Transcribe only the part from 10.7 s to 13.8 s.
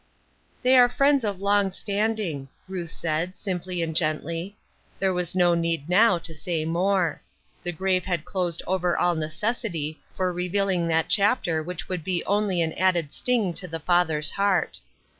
that chapter which would be only an added sting to the